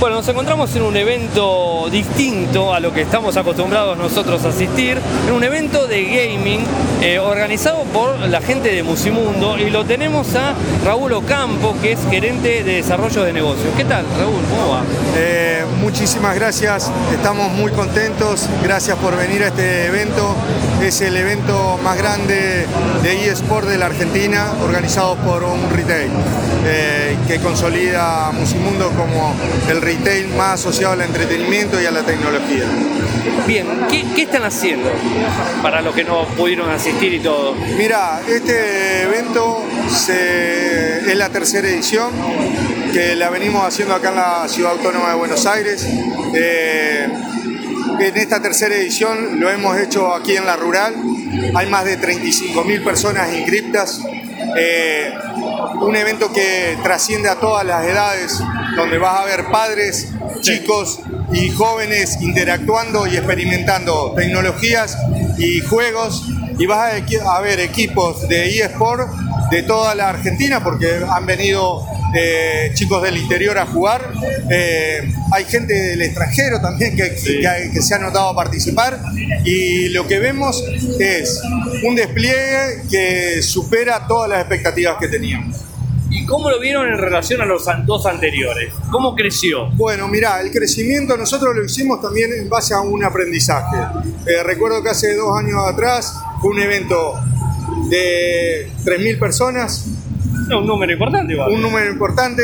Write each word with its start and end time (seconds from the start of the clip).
Bueno, 0.00 0.16
nos 0.16 0.28
encontramos 0.28 0.74
en 0.76 0.80
un 0.80 0.96
evento 0.96 1.86
distinto 1.90 2.72
a 2.72 2.80
lo 2.80 2.90
que 2.90 3.02
estamos 3.02 3.36
acostumbrados 3.36 3.98
nosotros 3.98 4.42
a 4.46 4.48
asistir, 4.48 4.98
en 5.28 5.34
un 5.34 5.44
evento 5.44 5.86
de 5.86 6.04
gaming 6.04 6.64
eh, 7.02 7.18
organizado 7.18 7.84
por 7.84 8.18
la 8.18 8.40
gente 8.40 8.74
de 8.74 8.82
Musimundo 8.82 9.58
y 9.58 9.68
lo 9.68 9.84
tenemos 9.84 10.34
a 10.36 10.54
Raúl 10.86 11.12
Ocampo, 11.12 11.76
que 11.82 11.92
es 11.92 12.00
gerente 12.08 12.64
de 12.64 12.76
desarrollo 12.76 13.24
de 13.24 13.34
negocios. 13.34 13.68
¿Qué 13.76 13.84
tal, 13.84 14.06
Raúl? 14.18 14.40
¿Cómo 14.48 14.70
va? 14.72 14.82
Eh, 15.18 15.66
muchísimas 15.82 16.34
gracias, 16.34 16.90
estamos 17.12 17.52
muy 17.52 17.70
contentos, 17.70 18.48
gracias 18.62 18.96
por 18.96 19.14
venir 19.18 19.42
a 19.42 19.48
este 19.48 19.84
evento. 19.84 20.34
Es 20.82 21.02
el 21.02 21.14
evento 21.14 21.78
más 21.84 21.98
grande 21.98 22.66
de 23.02 23.28
eSport 23.28 23.68
de 23.68 23.76
la 23.76 23.86
Argentina, 23.86 24.50
organizado 24.64 25.16
por 25.16 25.44
un 25.44 25.68
retail, 25.70 26.10
eh, 26.64 27.16
que 27.26 27.38
consolida 27.38 28.28
a 28.28 28.32
Musimundo 28.32 28.90
como 28.90 29.34
el 29.68 29.80
retail 29.80 30.28
más 30.36 30.60
asociado 30.60 30.92
al 30.94 31.02
entretenimiento 31.02 31.80
y 31.80 31.86
a 31.86 31.90
la 31.90 32.02
tecnología. 32.02 32.64
Bien, 33.46 33.66
¿qué, 33.88 34.22
están 34.22 34.44
haciendo 34.44 34.90
para 35.62 35.80
los 35.80 35.94
que 35.94 36.04
no 36.04 36.24
pudieron 36.36 36.70
asistir 36.70 37.14
y 37.14 37.20
todo? 37.20 37.54
Mira, 37.76 38.20
este 38.28 39.02
evento 39.02 39.64
es 39.86 41.16
la 41.16 41.28
tercera 41.30 41.68
edición 41.68 42.10
que 42.92 43.14
la 43.16 43.30
venimos 43.30 43.64
haciendo 43.64 43.94
acá 43.94 44.10
en 44.10 44.16
la 44.16 44.48
Ciudad 44.48 44.72
Autónoma 44.72 45.10
de 45.10 45.14
Buenos 45.14 45.46
Aires. 45.46 45.86
Eh, 46.34 47.08
en 48.00 48.16
esta 48.16 48.40
tercera 48.40 48.74
edición 48.74 49.40
lo 49.40 49.50
hemos 49.50 49.78
hecho 49.78 50.14
aquí 50.14 50.36
en 50.36 50.46
la 50.46 50.56
rural. 50.56 50.94
Hay 51.54 51.66
más 51.68 51.84
de 51.84 51.98
35.000 51.98 52.84
personas 52.84 53.32
inscriptas. 53.34 54.00
Eh, 54.56 55.12
un 55.80 55.96
evento 55.96 56.32
que 56.32 56.78
trasciende 56.82 57.28
a 57.28 57.36
todas 57.36 57.64
las 57.64 57.84
edades, 57.84 58.38
donde 58.76 58.98
vas 58.98 59.20
a 59.20 59.24
ver 59.24 59.46
padres, 59.50 60.08
chicos 60.40 61.00
y 61.32 61.50
jóvenes 61.50 62.20
interactuando 62.20 63.06
y 63.06 63.16
experimentando 63.16 64.12
tecnologías 64.16 64.96
y 65.38 65.60
juegos. 65.60 66.24
Y 66.58 66.66
vas 66.66 66.92
a 67.26 67.40
ver 67.40 67.60
equipos 67.60 68.28
de 68.28 68.60
eSport 68.60 69.08
de 69.50 69.62
toda 69.62 69.94
la 69.94 70.10
Argentina, 70.10 70.62
porque 70.62 71.00
han 71.08 71.24
venido 71.24 71.86
eh, 72.14 72.70
chicos 72.74 73.02
del 73.02 73.16
interior 73.16 73.58
a 73.58 73.66
jugar. 73.66 74.12
Eh, 74.50 75.12
hay 75.32 75.44
gente 75.44 75.74
del 75.74 76.02
extranjero 76.02 76.60
también 76.60 76.96
que, 76.96 77.14
que, 77.72 77.82
se 77.82 77.94
ha 77.94 77.98
notado 77.98 78.30
a 78.30 78.34
participar. 78.34 79.00
Y 79.44 79.88
lo 79.90 80.06
que 80.06 80.18
vemos 80.18 80.62
es 80.98 81.40
un 81.84 81.94
despliegue 81.94 82.82
que 82.90 83.42
supera 83.42 84.06
todas 84.06 84.28
las 84.28 84.40
expectativas 84.40 84.96
que 84.98 85.08
teníamos. 85.08 85.70
¿Y 86.12 86.26
cómo 86.26 86.50
lo 86.50 86.58
vieron 86.58 86.88
en 86.88 86.98
relación 86.98 87.40
a 87.40 87.44
los 87.44 87.64
dos 87.86 88.04
anteriores? 88.04 88.72
¿Cómo 88.90 89.14
creció? 89.14 89.70
Bueno, 89.70 90.08
mira, 90.08 90.40
el 90.40 90.50
crecimiento 90.50 91.16
nosotros 91.16 91.54
lo 91.54 91.64
hicimos 91.64 92.02
también 92.02 92.32
en 92.32 92.48
base 92.48 92.74
a 92.74 92.80
un 92.80 93.04
aprendizaje. 93.04 93.76
Eh, 94.26 94.42
recuerdo 94.42 94.82
que 94.82 94.90
hace 94.90 95.14
dos 95.14 95.38
años 95.38 95.60
atrás 95.68 96.12
fue 96.40 96.50
un 96.50 96.60
evento 96.60 97.14
de 97.88 98.68
3.000 98.84 99.18
personas. 99.20 99.86
Un 100.58 100.66
número 100.66 100.92
importante, 100.92 101.32
igual. 101.32 101.52
Un 101.52 101.62
número 101.62 101.90
importante. 101.90 102.42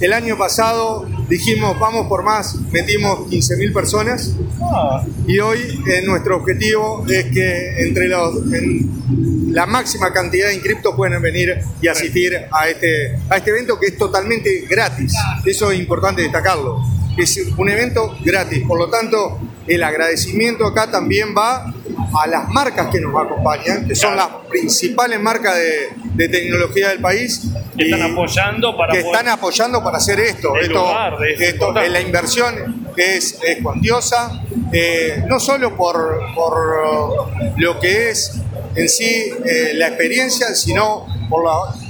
El 0.00 0.12
año 0.12 0.36
pasado 0.36 1.06
dijimos, 1.28 1.78
vamos 1.78 2.08
por 2.08 2.24
más, 2.24 2.56
metimos 2.72 3.20
15.000 3.30 3.72
personas. 3.72 4.34
Ah. 4.60 5.04
Y 5.26 5.38
hoy 5.38 5.58
eh, 5.86 6.02
nuestro 6.04 6.36
objetivo 6.36 7.04
es 7.08 7.26
que 7.26 7.84
entre 7.84 8.08
los, 8.08 8.34
la 9.48 9.66
máxima 9.66 10.12
cantidad 10.12 10.48
de 10.48 10.54
inscriptos 10.54 10.94
puedan 10.96 11.22
venir 11.22 11.56
y 11.80 11.88
asistir 11.88 12.36
a 12.50 12.68
este, 12.68 13.18
a 13.30 13.36
este 13.36 13.50
evento 13.50 13.78
que 13.78 13.86
es 13.86 13.96
totalmente 13.96 14.64
gratis. 14.68 15.14
Eso 15.44 15.70
es 15.70 15.78
importante 15.78 16.22
destacarlo. 16.22 16.80
Es 17.16 17.38
un 17.56 17.68
evento 17.68 18.16
gratis. 18.24 18.64
Por 18.66 18.78
lo 18.78 18.88
tanto, 18.88 19.38
el 19.66 19.82
agradecimiento 19.82 20.66
acá 20.66 20.90
también 20.90 21.34
va 21.36 21.72
a 22.20 22.26
las 22.26 22.48
marcas 22.48 22.88
que 22.88 23.00
nos 23.00 23.14
acompañan, 23.14 23.86
que 23.86 23.94
son 23.94 24.16
las 24.16 24.28
principales 24.48 25.20
marcas 25.20 25.54
de, 26.16 26.28
tecnología 26.28 26.88
del 26.90 27.00
país. 27.00 27.48
Que 27.76 27.84
están 27.84 28.02
apoyando 28.02 28.76
para 28.76 28.92
que 28.92 29.00
están 29.00 29.28
apoyando 29.28 29.82
para 29.82 29.98
hacer 29.98 30.20
esto. 30.20 30.54
esto, 30.56 31.72
la 31.72 32.00
inversión 32.00 32.86
es, 32.96 33.38
es 33.42 33.62
cuantiosa, 33.62 34.42
eh, 34.72 35.24
no 35.26 35.40
solo 35.40 35.76
por, 35.76 36.20
por, 36.34 37.30
lo 37.56 37.80
que 37.80 38.10
es 38.10 38.40
en 38.74 38.88
sí 38.88 39.32
eh, 39.44 39.72
la 39.74 39.88
experiencia, 39.88 40.54
sino 40.54 41.06
por 41.28 41.44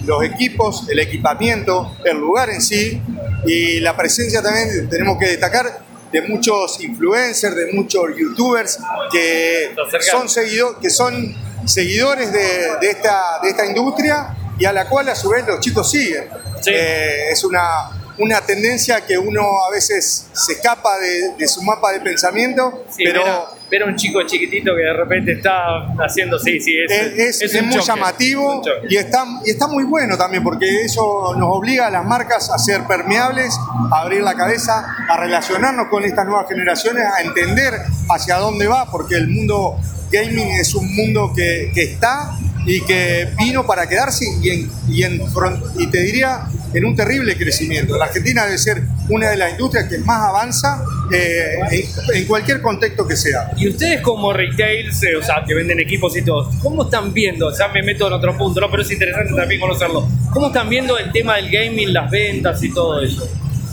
los 0.05 0.25
equipos, 0.25 0.89
el 0.89 1.01
equipamiento, 1.01 1.97
el 2.05 2.19
lugar 2.19 2.51
en 2.51 2.61
sí 2.61 3.01
y 3.45 3.81
la 3.81 3.97
presencia 3.97 4.43
también 4.43 4.89
tenemos 4.89 5.19
que 5.19 5.27
destacar 5.27 5.83
de 6.13 6.23
muchos 6.23 6.81
influencers, 6.81 7.57
de 7.57 7.73
muchos 7.73 8.03
youtubers 8.17 8.79
que 9.11 9.75
son, 10.01 10.29
seguido, 10.29 10.79
que 10.79 10.91
son 10.91 11.35
seguidores 11.67 12.33
de, 12.33 12.77
esta, 12.83 13.41
de 13.43 13.49
esta 13.49 13.67
industria 13.67 14.37
y 14.59 14.65
a 14.65 14.73
la 14.73 14.89
cual 14.89 15.09
a 15.09 15.15
su 15.15 15.31
vez 15.31 15.47
los 15.47 15.61
chicos 15.61 15.91
siguen. 15.91 16.29
Eh, 16.67 17.29
es 17.31 17.43
una, 17.45 17.91
una 18.19 18.41
tendencia 18.43 19.01
que 19.05 19.17
uno 19.19 19.65
a 19.65 19.71
veces 19.71 20.27
se 20.33 20.53
escapa 20.53 20.99
de, 20.99 21.49
su 21.49 21.63
mapa 21.63 21.93
de 21.93 22.01
pensamiento, 22.01 22.85
pero 22.97 23.49
ver 23.73 23.85
a 23.85 23.87
un 23.87 23.97
chico 23.97 24.23
chiquitito 24.25 24.77
que 24.77 24.83
de 24.83 24.93
repente 24.93 25.33
está 25.33 25.95
haciendo, 26.05 26.39
sí, 26.39 26.61
sí, 26.61 26.75
es, 26.87 27.41
es, 27.41 27.63
muy 27.63 27.81
llamativo 27.81 28.61
y 28.87 28.97
está, 28.99 29.25
y 29.47 29.51
está 29.51 29.67
muy 29.67 29.85
bueno 29.85 30.19
también 30.19 30.43
porque 30.43 30.83
eso 30.83 31.35
nos 31.39 31.49
obliga 31.57 31.87
a 31.87 31.91
las 31.91 32.05
marcas 32.05 32.51
a 32.51 32.59
ser 32.59 32.83
permeables, 32.87 33.59
a 33.91 34.03
abrir 34.03 34.21
la 34.21 34.35
cabeza, 34.35 34.95
a 35.09 35.17
relacionarnos 35.17 35.87
con 35.89 36.05
estas 36.05 36.27
nuevas 36.27 36.47
generaciones, 36.51 37.03
a 37.03 37.23
entender 37.23 37.73
hacia 38.11 38.37
dónde 38.37 38.67
va, 38.67 38.91
porque 38.91 39.15
el 39.15 39.29
mundo 39.29 39.79
gaming 40.11 40.49
es 40.49 40.75
un 40.75 40.95
mundo 40.95 41.33
que, 41.35 41.71
que 41.75 41.85
está 41.85 42.37
y 42.67 42.83
que 42.83 43.27
vino 43.39 43.67
para 43.67 43.89
quedarse 43.89 44.27
y, 44.43 44.51
en, 44.51 44.71
y, 44.87 45.03
en, 45.03 45.19
y 45.79 45.87
te 45.87 46.01
diría 46.01 46.43
en 46.75 46.85
un 46.85 46.97
terrible 46.97 47.37
crecimiento. 47.37 47.97
La 47.97 48.07
Argentina 48.07 48.45
debe 48.45 48.59
ser 48.59 48.83
una 49.09 49.31
de 49.31 49.37
las 49.37 49.53
industrias 49.53 49.89
que 49.89 49.99
más 49.99 50.29
avanza 50.29 50.85
eh, 51.13 51.57
en, 52.15 52.27
cualquier 52.27 52.63
contexto 52.63 53.07
que 53.07 53.17
sea. 53.17 53.51
Y 53.57 53.69
ustedes 53.69 54.01
como 54.01 54.33
retails, 54.33 55.03
eh, 55.03 55.17
o 55.17 55.23
sea, 55.23 55.45
que 55.47 55.55
venden 55.55 55.81
equipos 55.81 56.17
y 56.17 56.23
todo, 56.23 56.51
¿cómo 56.63 56.85
están 56.85 57.13
viendo? 57.13 57.51
Ya 57.57 57.69
me 57.69 57.83
meto 57.83 58.07
en 58.07 58.15
otro 58.15 58.37
punto, 58.37 58.61
¿no? 58.61 58.71
pero 58.71 58.83
es 58.83 58.91
interesante 58.91 59.35
también 59.35 59.61
conocerlo. 59.61 60.09
¿Cómo 60.33 60.49
están 60.49 60.69
viendo 60.69 60.99
el 60.99 61.13
tema 61.13 61.37
del 61.37 61.51
gaming, 61.51 61.93
las 61.93 62.11
ventas 62.11 62.63
y 62.63 62.73
todo 62.73 63.03
eso? 63.03 63.29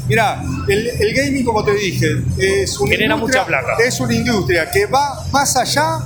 Mira, 0.07 0.41
el, 0.67 1.13
gaming, 1.13 1.45
como 1.45 1.63
te 1.63 1.73
dije, 1.75 2.07
es 2.37 2.79
una, 2.79 2.91
Genera 2.91 3.15
mucha 3.15 3.45
plata. 3.45 3.73
es 3.85 3.99
una 3.99 4.15
industria 4.15 4.69
que 4.71 4.87
va 4.87 5.23
más 5.31 5.55
allá 5.55 5.99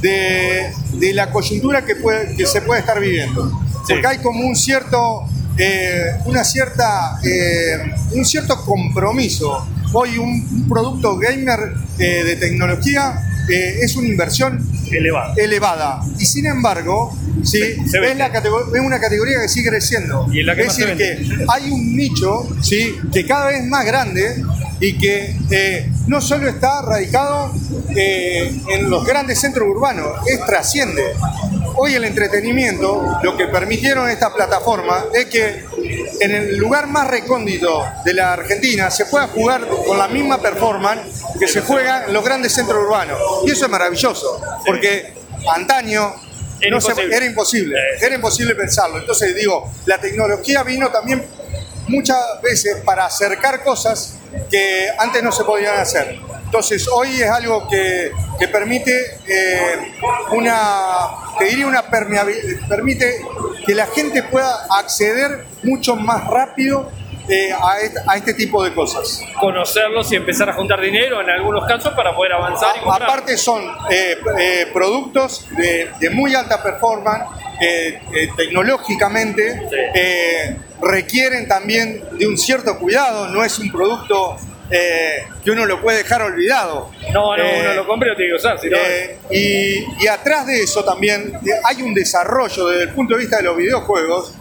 de, 0.00 0.72
la 1.12 1.30
coyuntura 1.30 1.84
que, 1.84 1.96
puede, 1.96 2.36
que 2.36 2.46
se 2.46 2.62
puede 2.62 2.80
estar 2.80 3.00
viviendo. 3.00 3.50
Porque 3.88 4.06
hay 4.06 4.18
como 4.18 4.46
un 4.46 4.54
cierto, 4.54 5.27
eh, 5.58 6.12
una 6.24 6.44
cierta, 6.44 7.18
eh, 7.22 7.76
un 8.12 8.24
cierto 8.24 8.64
compromiso. 8.64 9.66
Hoy 9.92 10.18
un, 10.18 10.68
producto 10.68 11.16
gamer 11.16 11.74
eh, 11.98 12.24
de 12.24 12.36
tecnología 12.36 13.24
es 13.48 13.96
una 13.96 14.08
inversión 14.08 14.68
elevada. 14.92 15.34
elevada. 15.36 16.02
Y 16.18 16.26
sin 16.26 16.44
embargo, 16.46 17.16
¿sí? 17.42 17.62
es, 17.62 18.80
una 18.80 19.00
categoría 19.00 19.40
que 19.40 19.48
sigue 19.48 19.70
creciendo. 19.70 20.26
¿Y 20.30 20.48
es, 20.48 20.56
decir, 20.56 20.94
que 20.96 21.26
hay 21.48 21.70
un 21.70 21.96
nicho 21.96 22.46
¿sí? 22.60 22.96
que 23.10 23.26
cada 23.26 23.48
vez 23.48 23.64
más 23.64 23.86
grande 23.86 24.42
y 24.80 24.98
que 24.98 25.36
eh, 25.50 25.90
no 26.06 26.20
solo 26.20 26.48
está 26.48 26.82
radicado 26.82 27.52
eh, 27.96 28.60
en 28.70 28.90
los 28.90 29.04
grandes 29.04 29.40
centros 29.40 29.68
urbanos, 29.68 30.06
es 30.26 30.44
trasciende. 30.46 31.02
Hoy 31.80 31.94
el 31.94 32.04
entretenimiento, 32.04 33.20
lo 33.22 33.36
que 33.36 33.46
permitieron 33.46 34.10
esta 34.10 34.34
plataforma 34.34 35.04
es 35.14 35.26
que 35.26 35.64
en 36.20 36.34
el 36.34 36.56
lugar 36.56 36.88
más 36.88 37.06
recóndito 37.06 37.84
de 38.04 38.14
la 38.14 38.32
Argentina 38.32 38.90
se 38.90 39.06
pueda 39.06 39.28
jugar 39.28 39.64
con 39.86 39.96
la 39.96 40.08
misma 40.08 40.42
performance 40.42 41.22
que 41.38 41.46
se 41.46 41.60
juega 41.60 42.06
en 42.06 42.12
los 42.12 42.24
grandes 42.24 42.52
centros 42.52 42.82
urbanos. 42.82 43.16
Y 43.46 43.52
eso 43.52 43.66
es 43.66 43.70
maravilloso, 43.70 44.40
porque 44.66 45.14
antaño 45.54 46.16
era, 46.60 46.76
imposible. 46.76 47.16
era 47.16 47.26
imposible, 47.26 47.76
era 48.00 48.14
imposible 48.16 48.54
pensarlo. 48.56 48.98
Entonces 48.98 49.36
digo, 49.36 49.72
la 49.86 50.00
tecnología 50.00 50.64
vino 50.64 50.90
también 50.90 51.24
muchas 51.86 52.18
veces 52.42 52.78
para 52.84 53.06
acercar 53.06 53.62
cosas 53.62 54.16
que 54.50 54.88
antes 54.98 55.22
no 55.22 55.30
se 55.30 55.44
podían 55.44 55.78
hacer. 55.78 56.18
Entonces 56.48 56.88
hoy 56.88 57.08
es 57.20 57.28
algo 57.28 57.68
que, 57.68 58.10
permite 58.50 58.90
eh, 59.26 59.92
una, 60.30 60.56
te 61.38 61.44
diría 61.44 61.66
una 61.66 61.82
permeabilidad, 61.82 62.66
permite 62.66 63.20
que 63.66 63.74
la 63.74 63.84
gente 63.86 64.22
pueda 64.22 64.66
acceder 64.70 65.44
mucho 65.62 65.94
más 65.94 66.26
rápido 66.26 66.90
eh, 67.28 67.52
a, 67.52 68.16
este, 68.16 68.32
tipo 68.32 68.64
de 68.64 68.72
cosas. 68.72 69.22
Conocerlos 69.38 70.10
y 70.10 70.16
empezar 70.16 70.48
a 70.48 70.54
juntar 70.54 70.80
dinero 70.80 71.20
en 71.20 71.28
algunos 71.28 71.66
casos 71.66 71.92
para 71.92 72.16
poder 72.16 72.32
avanzar. 72.32 72.76
y 72.82 72.88
aparte 72.88 73.36
son 73.36 73.70
eh, 73.90 74.16
productos 74.72 75.46
de, 75.54 75.90
de, 76.00 76.08
muy 76.08 76.34
alta 76.34 76.62
performance, 76.62 77.28
tecnológicamente, 78.38 79.68
requieren 80.80 81.46
también 81.46 82.02
de 82.18 82.26
un 82.26 82.38
cierto 82.38 82.78
cuidado, 82.78 83.28
no 83.28 83.44
es 83.44 83.58
un 83.58 83.70
producto 83.70 84.38
eh, 84.70 85.24
que 85.44 85.50
uno 85.50 85.64
lo 85.66 85.80
puede 85.80 85.98
dejar 85.98 86.22
olvidado. 86.22 86.90
No, 87.12 87.36
no, 87.36 87.42
Eh, 87.44 87.58
uno 87.60 87.74
lo 87.74 87.86
compra 87.86 88.08
y 88.08 88.10
lo 88.10 88.16
tiene 88.16 88.30
que 88.32 88.36
usar, 88.36 88.58
si 88.60 88.68
no- 88.68 88.76
eh, 88.76 89.18
y, 89.30 90.04
y 90.04 90.06
atrás 90.08 90.46
de 90.46 90.60
eso 90.62 90.84
también 90.84 91.32
hay 91.64 91.82
un 91.82 91.94
desarrollo 91.94 92.68
desde 92.68 92.82
el 92.84 92.90
punto 92.90 93.14
de 93.14 93.20
vista 93.20 93.38
de 93.38 93.44
los 93.44 93.56
videojuegos 93.56 94.34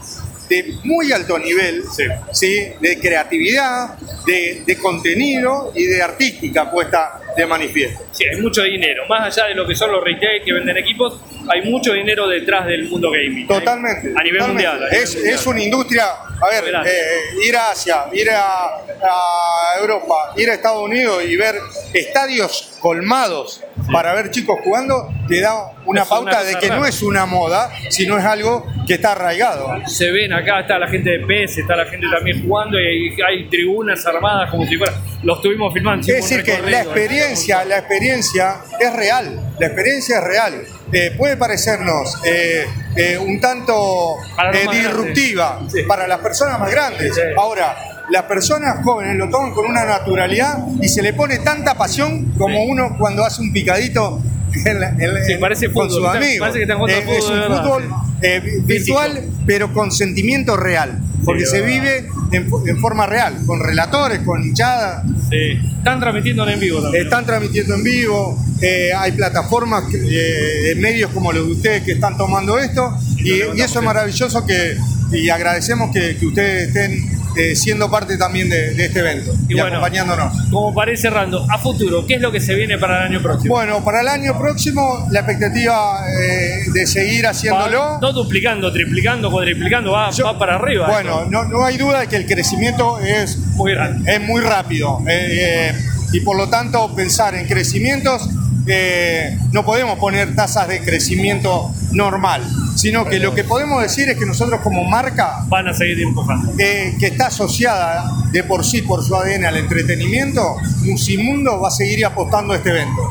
de 0.50 0.76
muy 0.86 1.12
alto 1.12 1.38
nivel, 1.38 1.84
Sí. 1.94 2.04
¿sí? 2.32 2.68
de 2.80 2.98
creatividad, 3.00 3.98
de, 4.26 4.64
de 4.66 4.78
contenido 4.78 5.74
y 5.76 5.84
de 5.86 6.02
artística 6.02 6.72
puesta 6.72 7.20
de 7.36 7.46
manifiesto. 7.46 8.02
Sí, 8.12 8.24
hay 8.26 8.42
mucho 8.42 8.64
dinero. 8.64 9.04
Más 9.10 9.38
allá 9.38 9.50
de 9.50 9.56
lo 9.56 9.68
que 9.68 9.76
son 9.76 9.92
los 9.92 10.02
retail 10.04 10.42
que 10.46 10.54
venden 10.54 10.78
equipos, 10.78 11.20
hay 11.50 11.62
mucho 11.70 11.92
dinero 11.94 12.28
detrás 12.30 12.66
del 12.66 12.88
mundo 12.88 13.12
gaming. 13.12 13.46
Totalmente. 13.46 14.14
A 14.16 14.24
nivel 14.24 14.40
totalmente. 14.40 14.48
mundial. 14.48 14.76
a 14.84 14.90
nivel 14.90 15.04
Es, 15.04 15.16
mundial. 15.16 15.34
es 15.36 15.48
una 15.48 15.64
industria, 15.64 16.06
a 16.42 16.50
ver, 16.50 16.66
grande. 16.66 16.90
eh, 16.90 17.48
ir 17.48 17.56
a 17.56 17.72
Asia, 17.72 18.06
ir 18.14 18.30
a, 18.30 18.66
a 18.68 19.80
Europa, 19.80 20.34
ir 20.36 20.50
a 20.50 20.54
Estados 20.54 20.84
Unidos 20.84 21.24
y 21.26 21.36
ver 21.36 21.56
estadios 21.94 22.78
colmados 22.80 23.64
para 23.92 24.14
ver 24.14 24.32
chicos 24.32 24.58
jugando, 24.64 25.10
te 25.28 25.42
da 25.42 25.72
una 25.86 26.02
Es 26.02 26.08
una 26.08 26.16
pauta 26.18 26.44
de 26.44 26.56
que 26.56 26.70
no 26.70 26.86
es 26.86 27.02
una 27.02 27.26
moda, 27.26 27.72
sino 27.90 28.18
es 28.18 28.26
algo 28.26 28.66
que 28.86 28.96
está 28.96 29.14
arraigado. 29.14 29.68
Se 29.88 30.12
ven 30.12 30.34
acá, 30.34 30.62
está 30.62 30.78
la 30.78 30.88
gente 30.88 31.10
de 31.12 31.20
PS, 31.20 31.60
está 31.60 31.76
la 31.76 31.86
gente 31.86 32.08
también 32.12 32.46
jugando 32.46 32.80
y 32.80 33.16
hay, 33.22 33.48
tribunas 33.50 34.06
armadas 34.06 34.50
como 34.52 34.66
si 34.66 34.78
fuera. 34.78 34.94
Lo 35.24 35.36
estuvimos 35.36 35.74
filmando. 35.74 36.02
Es 36.02 36.16
decir, 36.16 36.44
que 36.44 36.52
la 36.52 36.58
recorrido. 36.58 36.82
experiencia, 36.82 37.66
la 37.66 37.78
experiencia 37.78 38.56
es 38.80 38.94
real, 38.94 39.54
la 39.60 39.68
experiencia 39.68 40.18
es 40.18 40.24
real. 40.24 40.68
Eh, 40.92 41.14
puede 41.18 41.36
parecernos 41.38 42.16
eh, 42.26 42.66
eh, 42.96 43.18
un 43.18 43.40
tanto 43.42 44.16
Para 44.36 44.58
eh, 44.58 44.68
disruptiva. 44.72 45.60
Sí. 45.72 45.84
para 45.84 46.08
las 46.08 46.20
personas 46.20 46.60
más 46.60 46.72
grandes. 46.72 47.14
Sí. 47.14 47.22
Ahora, 47.38 47.76
las 48.10 48.24
personas 48.24 48.84
jóvenes 48.86 49.18
lo 49.18 49.30
toman 49.30 49.52
con 49.54 49.66
una 49.66 49.84
naturalidad 49.86 50.60
y 50.82 50.88
se 50.88 51.02
le 51.02 51.12
pone 51.14 51.40
tanta 51.40 51.74
pasión 51.76 52.32
como 52.38 52.56
Sí. 52.56 52.68
uno 52.70 52.96
cuando 52.98 53.26
hace 53.26 53.42
un 53.42 53.52
picadito 53.52 54.22
en 54.66 54.80
la- 54.80 54.90
en- 54.98 55.26
Sí, 55.26 55.34
en- 55.34 55.40
parece 55.42 55.66
con 55.66 55.74
fútbol, 55.74 55.90
sus 55.90 56.06
está- 56.06 56.18
amigos. 56.18 56.40
parece 56.40 56.58
que 56.60 56.64
están 56.64 56.78
jugando 56.78 57.00
Eh, 57.00 57.04
fútbol 57.06 57.18
es 57.44 57.50
un 57.50 57.58
fútbol 57.58 57.90
eh, 58.22 58.40
virtual, 58.64 59.12
Físico. 59.14 59.34
pero 59.46 59.74
con 59.74 59.92
sentimiento 59.92 60.56
real, 60.56 61.00
porque 61.28 61.46
se 61.46 61.62
vive 61.62 62.08
en, 62.32 62.50
fo- 62.50 62.68
en 62.68 62.80
forma 62.80 63.06
real, 63.06 63.38
con 63.46 63.60
relatores, 63.60 64.20
con 64.20 64.44
hinchadas. 64.44 65.04
Sí. 65.30 65.60
Están 65.78 66.00
transmitiendo 66.00 66.48
en 66.48 66.60
vivo 66.60 66.82
también. 66.82 67.04
Están 67.04 67.26
transmitiendo 67.26 67.76
en 67.76 67.84
vivo, 67.84 68.44
eh, 68.62 68.90
hay 68.98 69.12
plataformas, 69.12 69.84
eh, 69.94 70.76
medios 70.78 71.12
como 71.12 71.32
los 71.32 71.46
de 71.46 71.52
ustedes 71.54 71.84
que 71.84 71.92
están 71.94 72.18
tomando 72.18 72.58
esto 72.58 72.98
y, 73.18 73.34
y 73.58 73.62
eso 73.62 73.80
es 73.80 73.86
maravilloso 73.86 74.46
que, 74.46 74.76
y 75.12 75.30
agradecemos 75.30 75.92
que, 75.94 76.18
que 76.18 76.26
ustedes 76.26 76.68
estén 76.70 77.18
eh, 77.36 77.56
siendo 77.56 77.90
parte 77.92 78.18
también 78.18 78.50
de, 78.50 78.74
de 78.74 78.86
este 78.86 79.00
evento 79.00 79.34
y, 79.48 79.54
Y 79.54 79.56
bueno, 79.56 79.78
acompañándonos. 79.78 80.34
Como 80.50 80.74
para 80.74 80.92
ir 80.92 80.98
cerrando, 80.98 81.46
a 81.50 81.58
futuro, 81.60 82.06
¿qué 82.06 82.16
es 82.16 82.22
lo 82.22 82.32
que 82.32 82.40
se 82.40 82.56
viene 82.56 82.78
para 82.78 83.06
el 83.06 83.12
año 83.12 83.22
próximo? 83.22 83.54
Bueno, 83.56 83.84
para 83.84 84.02
el 84.02 84.08
año 84.08 84.38
próximo 84.38 85.08
la 85.12 85.20
expectativa 85.20 86.00
eh, 86.20 86.64
de 86.74 86.88
seguir 86.88 87.26
Va- 87.26 87.30
haciéndolo. 87.32 88.00
no 88.02 88.14
duplicando, 88.14 88.72
triplicando, 88.72 89.30
cuadriplicando, 89.32 89.92
va, 89.92 90.10
Yo- 90.12 90.26
va 90.26 90.38
para 90.40 90.56
arriba. 90.56 90.88
Bueno, 90.88 91.26
no, 91.30 91.44
no 91.46 91.66
hay 91.66 91.78
duda 91.78 92.02
de 92.02 92.08
que 92.08 92.16
el 92.18 92.26
crecimiento 92.26 93.00
es 93.00 93.38
muy 93.56 93.74
grande. 93.74 94.12
es 94.12 94.22
muy 94.22 94.42
rápido 94.42 95.00
eh, 95.08 95.74
y 96.14 96.22
por 96.22 96.38
lo 96.38 96.50
tanto 96.50 96.96
pensar 96.96 97.36
en 97.36 97.48
crecimientos 97.48 98.30
eh, 98.68 99.38
no 99.52 99.64
podemos 99.66 99.98
poner 100.00 100.36
tasas 100.36 100.68
de 100.68 100.82
crecimiento 100.82 101.74
normal, 101.92 102.44
sino 102.76 103.06
que 103.06 103.20
lo 103.20 103.34
que 103.34 103.44
podemos 103.44 103.82
decir 103.82 104.10
es 104.10 104.18
que 104.18 104.26
nosotros 104.26 104.62
como 104.62 104.84
marca 104.84 105.46
Van 105.48 105.68
a 105.68 105.74
seguir 105.74 106.02
empujando. 106.02 106.54
eh, 106.58 106.96
que 107.00 107.08
está 107.08 107.28
asociada 107.28 108.06
de 108.32 108.44
por 108.44 108.66
sí 108.66 108.82
por 108.82 109.04
su 109.04 109.16
ADN 109.16 109.46
al 109.46 109.58
entretenimiento, 109.58 110.58
Musimundo 110.84 111.60
va 111.60 111.70
a 111.70 111.72
seguir 111.72 112.06
apostando 112.06 112.54
a 112.54 112.58
este 112.58 112.70
evento. 112.70 113.02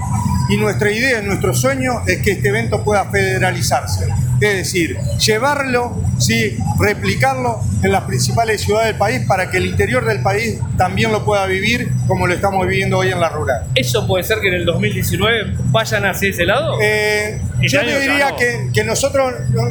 Y 0.48 0.56
nuestra 0.56 0.90
idea, 0.92 1.20
nuestro 1.22 1.52
sueño 1.54 2.02
es 2.06 2.18
que 2.22 2.32
este 2.32 2.48
evento 2.48 2.84
pueda 2.84 3.06
federalizarse. 3.06 4.06
Es 4.40 4.56
decir, 4.56 4.98
llevarlo, 5.18 5.96
sí, 6.18 6.58
replicarlo 6.78 7.60
en 7.82 7.90
las 7.90 8.04
principales 8.04 8.60
ciudades 8.60 8.88
del 8.88 8.96
país 8.96 9.22
para 9.26 9.50
que 9.50 9.56
el 9.56 9.66
interior 9.66 10.04
del 10.04 10.22
país 10.22 10.58
también 10.76 11.10
lo 11.10 11.24
pueda 11.24 11.46
vivir 11.46 11.90
como 12.06 12.26
lo 12.26 12.34
estamos 12.34 12.66
viviendo 12.66 12.98
hoy 12.98 13.08
en 13.08 13.20
la 13.20 13.30
rural. 13.30 13.64
¿Eso 13.74 14.06
puede 14.06 14.24
ser 14.24 14.40
que 14.40 14.48
en 14.48 14.54
el 14.54 14.66
2019 14.66 15.54
vayan 15.70 16.04
hacia 16.04 16.28
ese 16.28 16.44
lado? 16.44 16.76
Eh, 16.82 17.40
yo 17.62 17.80
te 17.80 18.00
diría 18.00 18.30
no. 18.30 18.36
que, 18.36 18.68
que 18.74 18.84
nosotros 18.84 19.32
lo, 19.52 19.70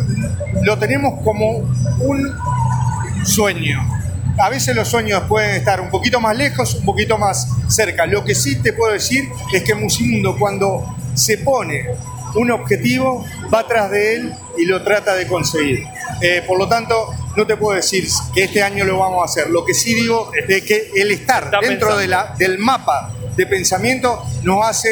lo 0.64 0.78
tenemos 0.80 1.22
como 1.24 1.58
un 2.00 2.34
sueño. 3.24 3.80
A 4.40 4.50
veces 4.50 4.76
los 4.76 4.88
sueños 4.88 5.24
pueden 5.30 5.52
estar 5.52 5.80
un 5.80 5.90
poquito 5.90 6.20
más 6.20 6.36
lejos, 6.36 6.74
un 6.76 6.86
poquito 6.86 7.18
más 7.18 7.48
cerca. 7.68 8.06
Lo 8.06 8.26
que 8.26 8.34
sí 8.34 8.56
te 8.62 8.74
puedo 8.74 8.92
decir 8.92 9.30
es 9.54 9.64
que 9.64 9.76
Musimundo 9.76 10.38
cuando 10.38 10.96
se 11.14 11.38
pone 11.38 11.86
un 12.36 12.52
objetivo 12.52 13.26
va 13.54 13.68
tras 13.68 13.92
de 13.92 14.16
él 14.16 14.34
y 14.58 14.66
lo 14.66 14.84
trata 14.84 15.16
de 15.16 15.28
conseguir. 15.28 15.84
Eh, 16.22 16.44
por 16.48 16.58
lo 16.58 16.68
tanto, 16.68 17.10
no 17.36 17.46
te 17.46 17.58
puedo 17.58 17.76
decir 17.76 18.08
que 18.34 18.46
este 18.46 18.62
año 18.64 18.86
lo 18.86 19.00
vamos 19.00 19.22
a 19.22 19.26
hacer. 19.26 19.50
Lo 19.50 19.66
que 19.66 19.74
sí 19.74 19.94
digo 19.94 20.32
es 20.48 20.64
que 20.64 20.92
el 20.96 21.12
estar 21.12 21.46
Está 21.46 21.60
dentro 21.60 21.90
pensando. 21.90 21.98
de 21.98 22.08
la, 22.08 22.36
del 22.38 22.58
mapa 22.58 23.14
de 23.36 23.46
pensamiento 23.48 24.24
nos 24.44 24.66
hace 24.66 24.90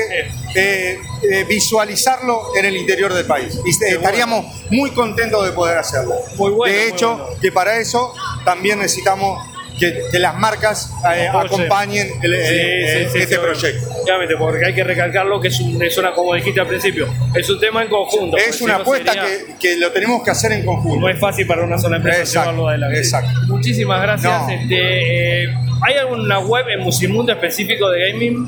eh, 0.56 1.00
eh, 1.24 1.46
visualizarlo 1.48 2.56
en 2.56 2.66
el 2.66 2.76
interior 2.76 3.14
del 3.14 3.26
país. 3.26 3.58
Y 3.66 3.70
estaríamos 3.70 4.46
muy 4.70 4.92
contentos 4.92 5.46
de 5.46 5.52
poder 5.54 5.78
hacerlo. 5.78 6.16
Muy 6.36 6.52
bueno, 6.52 6.76
de 6.76 6.90
hecho, 6.90 7.18
bueno. 7.18 7.40
que 7.42 7.52
para 7.52 7.78
eso 7.78 8.14
también 8.44 8.80
necesitamos 8.80 9.42
que, 9.80 10.02
que 10.12 10.20
las 10.20 10.36
marcas 10.38 10.92
eh, 11.16 11.28
acompañen 11.28 12.08
el- 12.22 12.34
el- 12.34 12.46
Sí, 12.46 12.54
el- 12.56 13.06
sí, 13.06 13.12
sí, 13.14 13.20
este 13.24 13.40
proyecto. 13.40 13.90
Obviamente, 14.04 14.36
porque 14.38 14.66
hay 14.66 14.74
que 14.74 14.84
recalcarlo 14.84 15.40
que 15.42 15.48
es, 15.48 15.60
un, 15.60 15.82
es 15.84 15.98
una, 15.98 16.14
como 16.14 16.34
dijiste 16.36 16.60
al 16.60 16.68
principio, 16.68 17.08
es 17.36 17.50
un 17.50 17.60
tema 17.60 17.82
en 17.84 17.90
conjunto. 17.90 18.38
Es 18.38 18.62
una 18.62 18.76
apuesta 18.76 19.14
sería- 19.14 19.28
que, 19.48 19.56
que 19.60 19.76
lo 19.78 19.92
tenemos 19.92 20.24
que 20.24 20.32
hacer 20.32 20.52
en 20.52 20.66
conjunto. 20.66 21.00
No 21.02 21.10
es 21.10 21.20
fácil 21.20 21.48
para 21.48 21.64
una 21.64 21.78
sola 21.78 21.98
empresa 21.98 22.20
Exacto, 22.20 22.52
llevarlo 22.52 22.70
adelante. 22.70 22.98
exacto. 23.00 23.30
Muchísimas 23.48 24.02
gracias. 24.02 24.42
No. 24.42 24.50
Este, 24.50 25.44
eh, 25.44 25.48
¿Hay 25.86 25.96
alguna 25.96 26.40
web 26.40 26.70
en 26.70 26.80
Musimundo 26.82 27.32
específico 27.32 27.90
de 27.90 28.12
gaming? 28.12 28.48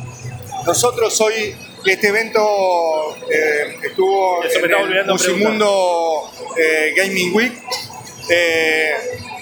Nosotros 0.66 1.20
hoy, 1.22 1.56
este 1.86 2.08
evento 2.08 2.40
eh, 3.30 3.76
estuvo 3.84 4.44
en 4.44 4.66
el 4.66 4.74
olvidando 4.76 5.14
Musimundo 5.14 6.32
eh, 6.58 6.94
Gaming 6.96 7.36
Week. 7.36 7.54
eh, 8.30 8.92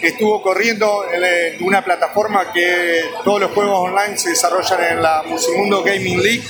estuvo 0.08 0.42
corriendo 0.42 1.06
en, 1.12 1.64
una 1.64 1.84
plataforma 1.84 2.52
que 2.52 3.02
todos 3.24 3.40
los 3.42 3.52
juegos 3.52 3.90
online 3.90 4.18
se 4.18 4.32
desarrollan 4.32 4.84
en 4.92 5.02
la 5.02 5.24
Musimundo 5.24 5.84
Gaming 5.84 6.22
League 6.22 6.44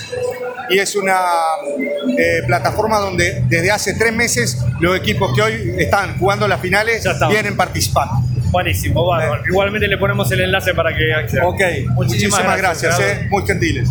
y 0.70 0.80
es 0.80 0.96
una 0.96 1.20
eh, 2.18 2.42
plataforma 2.48 3.00
donde 3.00 3.44
desde 3.48 3.72
hace 3.72 3.94
tres 3.94 4.14
meses 4.14 4.58
los 4.80 4.98
equipos 4.98 5.36
que 5.36 5.42
hoy 5.42 5.76
están 5.78 6.18
jugando 6.18 6.48
las 6.48 6.62
finales 6.62 7.08
vienen 7.30 7.56
participando. 7.56 8.24
Buenísimo, 8.52 9.06
bárbaro. 9.06 9.44
Igualmente 9.48 9.88
le 9.88 9.98
ponemos 9.98 10.32
el 10.32 10.42
enlace 10.42 10.76
para 10.76 10.96
que 10.96 11.12
accedan. 11.12 11.48
Ok, 11.48 11.62
muchísimas, 11.96 12.58
gracias, 12.58 13.00
eh, 13.00 13.28
muy 13.30 13.44
gentiles. 13.46 13.90